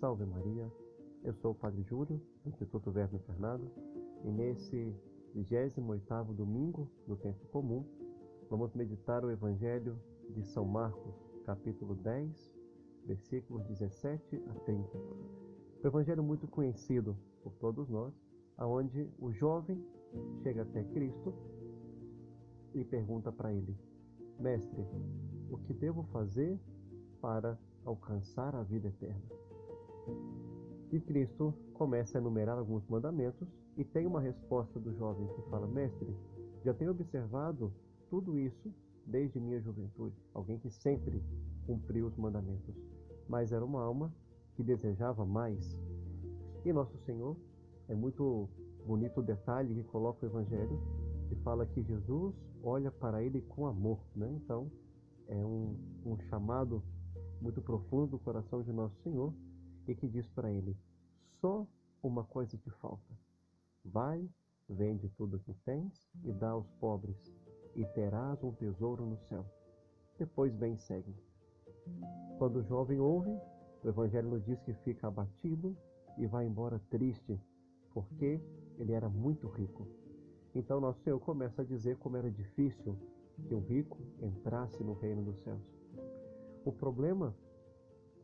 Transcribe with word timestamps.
Salve 0.00 0.24
Maria, 0.24 0.72
eu 1.22 1.34
sou 1.34 1.50
o 1.52 1.54
Padre 1.54 1.82
Júlio, 1.82 2.18
do 2.42 2.48
Instituto 2.48 2.90
Verbo 2.90 3.16
Encarnado, 3.16 3.70
e 4.24 4.30
nesse 4.30 4.96
28º 5.36 6.32
domingo 6.32 6.90
do 7.06 7.14
tempo 7.16 7.46
comum, 7.48 7.84
vamos 8.48 8.72
meditar 8.72 9.22
o 9.26 9.30
Evangelho 9.30 10.00
de 10.30 10.42
São 10.42 10.64
Marcos, 10.64 11.14
capítulo 11.44 11.94
10, 11.96 12.50
versículos 13.04 13.62
17 13.66 14.42
a 14.48 14.54
30. 14.60 14.98
O 15.84 15.86
Evangelho 15.86 16.22
muito 16.22 16.48
conhecido 16.48 17.14
por 17.42 17.52
todos 17.56 17.86
nós, 17.90 18.14
aonde 18.56 19.06
o 19.18 19.30
jovem 19.30 19.84
chega 20.42 20.62
até 20.62 20.82
Cristo 20.82 21.34
e 22.74 22.82
pergunta 22.86 23.30
para 23.30 23.52
ele: 23.52 23.76
Mestre, 24.38 24.82
o 25.50 25.58
que 25.58 25.74
devo 25.74 26.04
fazer 26.04 26.58
para 27.20 27.58
alcançar 27.84 28.54
a 28.54 28.62
vida 28.62 28.88
eterna? 28.88 29.49
E 30.92 30.98
Cristo 30.98 31.54
começa 31.74 32.18
a 32.18 32.20
enumerar 32.20 32.58
alguns 32.58 32.84
mandamentos 32.88 33.46
e 33.76 33.84
tem 33.84 34.06
uma 34.06 34.20
resposta 34.20 34.80
do 34.80 34.92
jovem 34.96 35.28
que 35.28 35.42
fala: 35.48 35.68
Mestre, 35.68 36.16
já 36.64 36.74
tenho 36.74 36.90
observado 36.90 37.72
tudo 38.08 38.36
isso 38.36 38.74
desde 39.06 39.38
minha 39.38 39.60
juventude. 39.60 40.16
Alguém 40.34 40.58
que 40.58 40.68
sempre 40.68 41.22
cumpriu 41.64 42.06
os 42.06 42.16
mandamentos, 42.16 42.74
mas 43.28 43.52
era 43.52 43.64
uma 43.64 43.80
alma 43.80 44.12
que 44.56 44.64
desejava 44.64 45.24
mais. 45.24 45.78
E 46.64 46.72
nosso 46.72 46.98
Senhor, 46.98 47.36
é 47.88 47.94
muito 47.94 48.48
bonito 48.84 49.20
o 49.20 49.22
detalhe 49.22 49.74
que 49.74 49.84
coloca 49.84 50.26
o 50.26 50.28
Evangelho, 50.28 50.82
que 51.28 51.36
fala 51.36 51.66
que 51.66 51.82
Jesus 51.82 52.34
olha 52.64 52.90
para 52.90 53.22
ele 53.22 53.40
com 53.42 53.66
amor. 53.66 54.00
Né? 54.16 54.28
Então, 54.42 54.70
é 55.28 55.36
um, 55.46 55.76
um 56.04 56.18
chamado 56.28 56.82
muito 57.40 57.62
profundo 57.62 58.08
do 58.08 58.18
coração 58.18 58.62
de 58.62 58.72
nosso 58.72 59.00
Senhor 59.02 59.32
e 59.86 59.94
que 59.94 60.08
diz 60.08 60.28
para 60.28 60.50
ele: 60.50 60.76
só 61.40 61.66
uma 62.02 62.24
coisa 62.24 62.56
te 62.56 62.70
falta. 62.70 63.18
Vai, 63.84 64.28
vende 64.68 65.08
tudo 65.10 65.36
o 65.36 65.40
que 65.40 65.54
tens 65.64 66.08
e 66.24 66.32
dá 66.32 66.50
aos 66.50 66.70
pobres, 66.72 67.16
e 67.74 67.84
terás 67.86 68.42
um 68.42 68.52
tesouro 68.52 69.04
no 69.04 69.18
céu. 69.18 69.44
Depois 70.18 70.54
vem 70.56 70.74
e 70.74 70.78
segue. 70.78 71.14
Quando 72.38 72.56
o 72.56 72.62
jovem 72.62 73.00
ouve, 73.00 73.30
o 73.82 73.88
Evangelho 73.88 74.28
nos 74.28 74.44
diz 74.44 74.60
que 74.60 74.74
fica 74.74 75.08
abatido 75.08 75.76
e 76.18 76.26
vai 76.26 76.46
embora 76.46 76.78
triste, 76.90 77.40
porque 77.92 78.40
ele 78.78 78.92
era 78.92 79.08
muito 79.08 79.48
rico. 79.48 79.86
Então 80.54 80.80
nosso 80.80 81.00
Senhor 81.02 81.18
começa 81.20 81.62
a 81.62 81.64
dizer 81.64 81.96
como 81.96 82.16
era 82.16 82.30
difícil 82.30 82.98
que 83.46 83.54
o 83.54 83.60
rico 83.60 83.98
entrasse 84.20 84.82
no 84.82 84.94
reino 84.94 85.22
dos 85.22 85.40
céus. 85.40 85.62
O 86.64 86.72
problema 86.72 87.34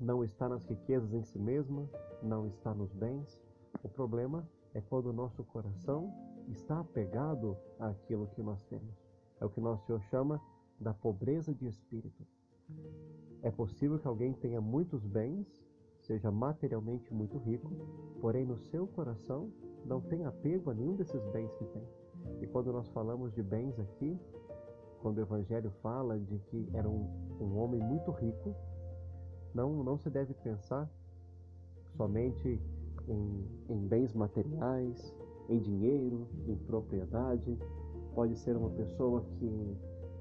não 0.00 0.24
está 0.24 0.48
nas 0.48 0.64
riquezas 0.64 1.12
em 1.12 1.22
si 1.22 1.38
mesma, 1.38 1.88
não 2.22 2.46
está 2.46 2.74
nos 2.74 2.92
bens. 2.92 3.40
O 3.82 3.88
problema 3.88 4.48
é 4.72 4.80
quando 4.80 5.06
o 5.06 5.12
nosso 5.12 5.44
coração 5.44 6.12
está 6.48 6.80
apegado 6.80 7.56
àquilo 7.78 8.26
que 8.28 8.42
nós 8.42 8.62
temos. 8.64 8.94
É 9.40 9.44
o 9.44 9.50
que 9.50 9.60
nosso 9.60 9.84
Senhor 9.86 10.00
chama 10.02 10.40
da 10.80 10.92
pobreza 10.92 11.54
de 11.54 11.66
espírito. 11.66 12.26
É 13.42 13.50
possível 13.50 13.98
que 13.98 14.08
alguém 14.08 14.32
tenha 14.32 14.60
muitos 14.60 15.04
bens, 15.04 15.46
seja 16.00 16.30
materialmente 16.30 17.12
muito 17.12 17.38
rico, 17.38 17.70
porém 18.20 18.44
no 18.44 18.58
seu 18.58 18.86
coração 18.86 19.52
não 19.84 20.00
tem 20.00 20.24
apego 20.24 20.70
a 20.70 20.74
nenhum 20.74 20.96
desses 20.96 21.22
bens 21.26 21.52
que 21.54 21.64
tem. 21.66 21.86
E 22.40 22.46
quando 22.46 22.72
nós 22.72 22.88
falamos 22.88 23.32
de 23.32 23.42
bens 23.42 23.78
aqui, 23.78 24.18
quando 25.00 25.18
o 25.18 25.20
Evangelho 25.20 25.70
fala 25.82 26.18
de 26.18 26.38
que 26.38 26.68
era 26.72 26.88
um, 26.88 27.06
um 27.38 27.58
homem 27.58 27.80
muito 27.80 28.10
rico, 28.10 28.54
não, 29.54 29.84
não 29.84 29.96
se 29.96 30.10
deve 30.10 30.34
pensar 30.34 30.90
somente 31.96 32.60
em, 33.08 33.48
em 33.68 33.86
bens 33.86 34.12
materiais, 34.12 35.14
em 35.48 35.58
dinheiro, 35.58 36.26
em 36.46 36.56
propriedade. 36.56 37.56
Pode 38.14 38.36
ser 38.36 38.56
uma 38.56 38.70
pessoa 38.70 39.24
que 39.38 39.76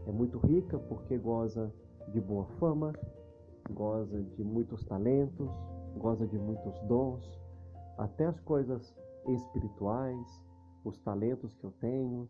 é 0.08 0.12
muito 0.12 0.38
rica 0.38 0.78
porque 0.78 1.18
goza 1.18 1.74
de 2.10 2.20
boa 2.20 2.46
fama, 2.60 2.94
goza 3.72 4.22
de 4.22 4.44
muitos 4.44 4.84
talentos, 4.84 5.50
goza 5.98 6.28
de 6.28 6.38
muitos 6.38 6.80
dons, 6.82 7.40
até 7.98 8.26
as 8.26 8.40
coisas 8.42 8.94
espirituais, 9.28 10.42
os 10.84 10.98
talentos 11.00 11.56
que 11.56 11.64
eu 11.64 11.72
tenho, 11.80 12.28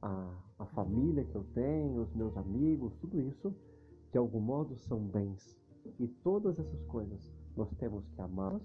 a, 0.00 0.30
a 0.58 0.66
família 0.66 1.24
que 1.24 1.34
eu 1.34 1.44
tenho, 1.54 2.02
os 2.02 2.14
meus 2.14 2.36
amigos, 2.36 2.94
tudo 3.00 3.20
isso, 3.20 3.54
de 4.12 4.18
algum 4.18 4.40
modo 4.40 4.76
são 4.76 5.00
bens. 5.00 5.58
E 5.98 6.06
todas 6.06 6.58
essas 6.58 6.84
coisas 6.84 7.32
nós 7.56 7.70
temos 7.74 8.06
que 8.08 8.20
amá-las, 8.20 8.62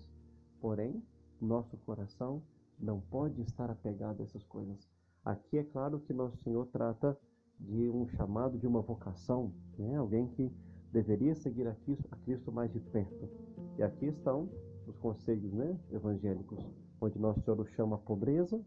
porém, 0.60 1.02
nosso 1.40 1.78
coração 1.78 2.42
não 2.80 3.00
pode 3.00 3.42
estar 3.42 3.70
apegado 3.70 4.22
a 4.22 4.24
essas 4.24 4.44
coisas. 4.46 4.90
Aqui 5.24 5.58
é 5.58 5.64
claro 5.64 6.00
que 6.00 6.14
nosso 6.14 6.38
Senhor 6.38 6.66
trata 6.68 7.18
de 7.60 7.90
um 7.90 8.08
chamado 8.08 8.58
de 8.58 8.66
uma 8.66 8.82
vocação, 8.82 9.54
né? 9.78 9.96
alguém 9.96 10.28
que 10.28 10.52
deveria 10.92 11.36
seguir 11.36 11.68
a 11.68 11.76
Cristo, 11.76 12.08
a 12.12 12.16
Cristo 12.18 12.52
mais 12.52 12.72
de 12.74 12.80
perto. 12.80 13.30
E 13.78 13.84
aqui 13.84 14.08
estão 14.08 14.50
os 14.88 14.98
conselhos 14.98 15.54
né, 15.54 15.80
evangélicos, 15.92 16.60
onde 17.00 17.20
nosso 17.20 17.42
Senhor 17.42 17.60
o 17.60 17.66
chama 17.66 17.96
a 17.96 18.00
pobreza, 18.00 18.62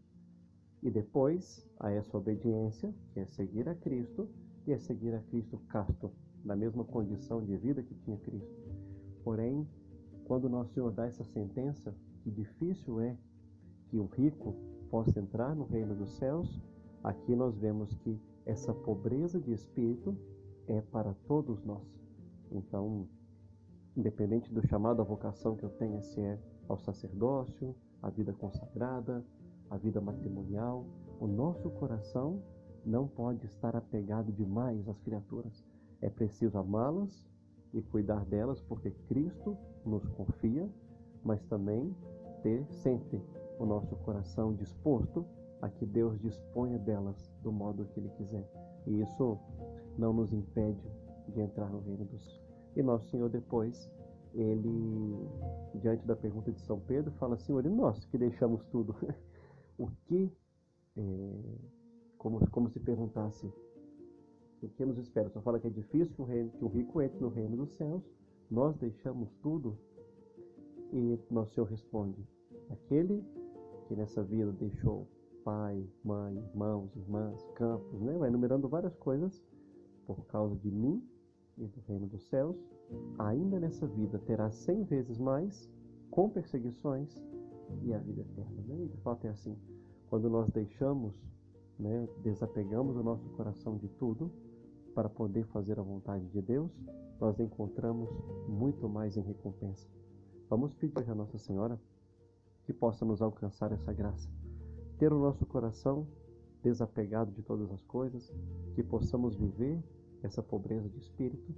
e 0.81 0.89
depois 0.89 1.67
a 1.79 1.91
essa 1.91 2.17
obediência, 2.17 2.93
que 3.11 3.19
é 3.19 3.25
seguir 3.25 3.67
a 3.67 3.75
Cristo, 3.75 4.29
e 4.65 4.71
é 4.71 4.77
seguir 4.77 5.13
a 5.13 5.19
Cristo 5.21 5.57
casto, 5.67 6.11
na 6.45 6.55
mesma 6.55 6.85
condição 6.85 7.43
de 7.43 7.57
vida 7.57 7.81
que 7.81 7.95
tinha 7.95 8.17
Cristo. 8.17 8.55
Porém, 9.23 9.67
quando 10.25 10.47
nosso 10.47 10.71
Senhor 10.73 10.91
dá 10.91 11.07
essa 11.07 11.23
sentença, 11.23 11.93
que 12.23 12.29
difícil 12.29 13.01
é 13.01 13.17
que 13.87 13.97
o 13.97 14.05
rico 14.05 14.55
possa 14.91 15.19
entrar 15.19 15.55
no 15.55 15.65
reino 15.65 15.95
dos 15.95 16.11
céus, 16.17 16.61
aqui 17.03 17.35
nós 17.35 17.57
vemos 17.57 17.93
que 17.95 18.19
essa 18.45 18.73
pobreza 18.73 19.39
de 19.39 19.51
espírito 19.51 20.15
é 20.67 20.81
para 20.81 21.13
todos 21.27 21.63
nós. 21.63 21.83
Então, 22.51 23.07
independente 23.97 24.53
do 24.53 24.65
chamado 24.67 25.01
à 25.01 25.05
vocação 25.05 25.55
que 25.55 25.63
eu 25.63 25.69
tenha, 25.69 26.01
se 26.01 26.21
é 26.21 26.39
ao 26.67 26.77
sacerdócio, 26.77 27.75
à 28.01 28.09
vida 28.09 28.33
consagrada, 28.33 29.25
a 29.69 29.77
vida 29.77 29.99
matrimonial, 29.99 30.85
o 31.19 31.25
nosso 31.27 31.69
coração 31.71 32.41
não 32.85 33.07
pode 33.07 33.45
estar 33.47 33.75
apegado 33.75 34.31
demais 34.31 34.87
às 34.87 34.99
criaturas. 34.99 35.65
É 36.01 36.09
preciso 36.09 36.57
amá-las 36.57 37.27
e 37.73 37.81
cuidar 37.81 38.25
delas 38.25 38.61
porque 38.61 38.91
Cristo 39.07 39.57
nos 39.85 40.07
confia, 40.09 40.69
mas 41.23 41.43
também 41.45 41.95
ter 42.41 42.65
sempre 42.69 43.21
o 43.59 43.65
nosso 43.65 43.95
coração 43.97 44.53
disposto 44.53 45.25
a 45.61 45.69
que 45.69 45.85
Deus 45.85 46.19
disponha 46.19 46.77
delas 46.77 47.31
do 47.41 47.51
modo 47.51 47.85
que 47.85 47.99
Ele 47.99 48.09
quiser. 48.17 48.47
E 48.85 49.01
isso 49.01 49.37
não 49.97 50.13
nos 50.13 50.33
impede 50.33 50.81
de 51.29 51.41
entrar 51.41 51.69
no 51.69 51.79
reino 51.79 52.05
dos. 52.05 52.41
E 52.75 52.83
nosso 52.83 53.09
Senhor 53.09 53.29
depois, 53.29 53.89
ele, 54.33 55.27
diante 55.75 56.05
da 56.05 56.15
pergunta 56.15 56.51
de 56.51 56.59
São 56.61 56.79
Pedro, 56.79 57.11
fala, 57.13 57.37
Senhor, 57.37 57.65
e 57.65 57.69
nós 57.69 58.05
que 58.05 58.17
deixamos 58.17 58.63
tudo? 58.65 58.95
o 59.77 59.87
que, 60.05 60.31
é, 60.97 61.33
como, 62.17 62.47
como 62.49 62.69
se 62.69 62.79
perguntasse, 62.79 63.51
o 64.65 64.69
que 64.69 64.85
nos 64.85 64.97
espera? 64.97 65.29
Só 65.29 65.41
fala 65.41 65.59
que 65.59 65.67
é 65.67 65.69
difícil 65.69 66.13
que 66.15 66.21
o, 66.21 66.25
reino, 66.25 66.49
que 66.51 66.65
o 66.65 66.67
rico 66.67 67.01
entre 67.01 67.19
no 67.19 67.29
reino 67.29 67.57
dos 67.57 67.75
céus, 67.75 68.03
nós 68.49 68.75
deixamos 68.77 69.33
tudo 69.41 69.77
e 70.91 71.19
nosso 71.29 71.53
Senhor 71.53 71.67
responde: 71.67 72.25
aquele 72.69 73.23
que 73.87 73.95
nessa 73.95 74.23
vida 74.23 74.51
deixou 74.53 75.07
pai, 75.43 75.87
mãe, 76.03 76.37
irmãos, 76.37 76.95
irmãs, 76.95 77.45
campos, 77.53 78.01
né? 78.01 78.17
vai 78.17 78.29
enumerando 78.29 78.67
várias 78.67 78.95
coisas 78.95 79.43
por 80.05 80.25
causa 80.25 80.55
de 80.55 80.71
mim 80.71 81.03
e 81.57 81.67
do 81.67 81.79
reino 81.81 82.07
dos 82.07 82.23
céus, 82.27 82.57
ainda 83.17 83.59
nessa 83.59 83.85
vida 83.87 84.17
terá 84.19 84.49
cem 84.49 84.83
vezes 84.83 85.19
mais 85.19 85.69
com 86.09 86.29
perseguições 86.29 87.23
e 87.83 87.93
a 87.93 87.99
vida 87.99 88.21
eterna. 88.21 88.63
Né? 88.67 88.85
E 88.85 88.87
de 88.87 88.97
fato 88.97 89.27
é 89.27 89.29
assim. 89.29 89.55
Quando 90.09 90.29
nós 90.29 90.49
deixamos, 90.49 91.15
né, 91.79 92.07
desapegamos 92.23 92.95
o 92.95 93.03
nosso 93.03 93.27
coração 93.29 93.77
de 93.77 93.87
tudo 93.89 94.31
para 94.95 95.09
poder 95.09 95.45
fazer 95.47 95.77
a 95.77 95.83
vontade 95.83 96.25
de 96.29 96.41
Deus, 96.41 96.71
nós 97.19 97.37
encontramos 97.39 98.09
muito 98.47 98.87
mais 98.87 99.17
em 99.17 99.21
recompensa. 99.21 99.87
Vamos 100.49 100.73
pedir 100.73 101.09
a 101.09 101.13
Nossa 101.13 101.37
Senhora 101.37 101.79
que 102.63 102.73
possa 102.73 103.03
nos 103.03 103.21
alcançar 103.21 103.73
essa 103.73 103.91
graça. 103.91 104.29
Ter 104.97 105.11
o 105.11 105.19
nosso 105.19 105.45
coração 105.45 106.07
desapegado 106.63 107.31
de 107.31 107.43
todas 107.43 107.69
as 107.71 107.83
coisas, 107.83 108.33
que 108.73 108.81
possamos 108.81 109.35
viver 109.35 109.83
essa 110.23 110.41
pobreza 110.41 110.89
de 110.89 110.97
espírito, 110.97 111.53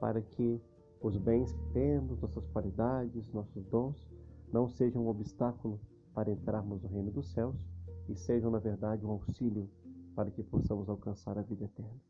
para 0.00 0.20
que 0.20 0.60
os 1.00 1.16
bens 1.16 1.52
que 1.52 1.64
temos, 1.72 2.20
nossas 2.20 2.46
qualidades, 2.48 3.32
nossos 3.32 3.64
dons, 3.66 4.06
não 4.52 4.68
sejam 4.68 5.04
um 5.04 5.08
obstáculo 5.08 5.80
para 6.12 6.30
entrarmos 6.30 6.82
no 6.82 6.88
reino 6.88 7.10
dos 7.10 7.32
céus 7.32 7.56
e 8.08 8.16
sejam, 8.16 8.50
na 8.50 8.58
verdade, 8.58 9.06
um 9.06 9.10
auxílio 9.10 9.70
para 10.14 10.30
que 10.30 10.42
possamos 10.42 10.88
alcançar 10.88 11.38
a 11.38 11.42
vida 11.42 11.64
eterna. 11.64 12.09